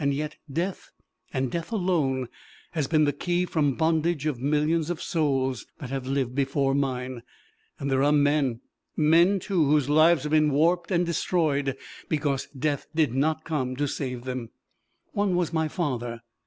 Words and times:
Yet 0.03 0.37
death, 0.51 0.89
and 1.31 1.51
death 1.51 1.71
alone, 1.71 2.27
has 2.71 2.87
been 2.87 3.03
the 3.03 3.13
key 3.13 3.45
from 3.45 3.75
bondage 3.75 4.25
of 4.25 4.39
millions 4.41 4.89
of 4.89 4.99
souls 4.99 5.67
that 5.77 5.91
have 5.91 6.07
lived 6.07 6.33
before 6.33 6.73
mine; 6.73 7.21
and 7.77 7.91
there 7.91 8.01
are 8.01 8.11
men 8.11 8.61
men, 8.97 9.39
too 9.39 9.63
whose 9.63 9.91
lives 9.91 10.23
have 10.23 10.31
been 10.31 10.49
warped 10.49 10.89
and 10.89 11.05
destroyed 11.05 11.77
because 12.09 12.47
death 12.57 12.87
did 12.95 13.13
not 13.13 13.45
come 13.45 13.75
to 13.75 13.85
save 13.87 14.23
them. 14.23 14.49
One 15.11 15.35
was 15.35 15.53
my 15.53 15.67
father. 15.67 16.21